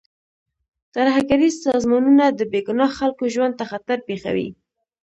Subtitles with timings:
[0.95, 4.49] ترهګریز سازمانونه د بې ګناه خلکو ژوند ته خطر پېښوي.